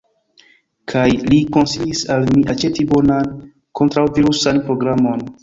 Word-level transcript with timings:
Kaj 0.93 1.03
li 1.33 1.37
konsilis 1.57 2.01
al 2.15 2.25
mi 2.31 2.47
aĉeti 2.55 2.87
bonan 2.95 3.29
kontraŭvirusan 3.83 4.65
programon. 4.67 5.25